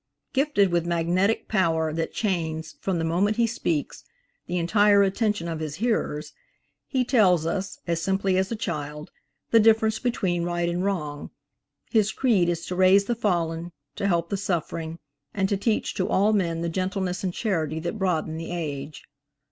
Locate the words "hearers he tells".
5.75-7.45